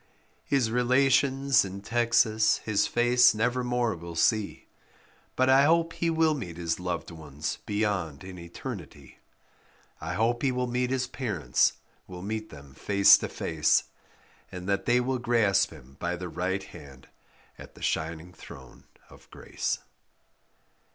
[0.45, 4.65] His relations in Texas his face never more will see,
[5.35, 9.19] But I hope he will meet his loved ones beyond in eternity.
[9.99, 11.73] I hope he will meet his parents,
[12.07, 13.83] will meet them face to face,
[14.51, 17.07] And that they will grasp him by the right hand
[17.59, 19.77] at the shining throne of grace.